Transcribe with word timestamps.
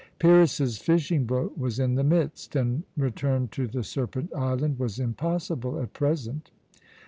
Pyrrhus's 0.17 0.79
fishing 0.79 1.25
boat 1.27 1.55
was 1.59 1.77
in 1.77 1.93
the 1.93 2.03
midst, 2.03 2.55
and 2.55 2.81
return 2.97 3.49
to 3.49 3.67
the 3.67 3.83
Serpent 3.83 4.33
Island 4.35 4.79
was 4.79 4.97
impossible 4.99 5.79
at 5.79 5.93
present. 5.93 6.49